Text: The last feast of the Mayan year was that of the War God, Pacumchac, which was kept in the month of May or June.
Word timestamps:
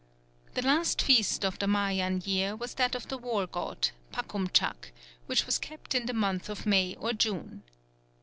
The 0.55 0.63
last 0.63 0.99
feast 1.03 1.45
of 1.45 1.59
the 1.59 1.67
Mayan 1.67 2.23
year 2.25 2.55
was 2.55 2.73
that 2.73 2.95
of 2.95 3.07
the 3.09 3.19
War 3.19 3.45
God, 3.45 3.89
Pacumchac, 4.11 4.91
which 5.27 5.45
was 5.45 5.59
kept 5.59 5.93
in 5.93 6.07
the 6.07 6.13
month 6.15 6.49
of 6.49 6.65
May 6.65 6.95
or 6.95 7.13
June. 7.13 7.61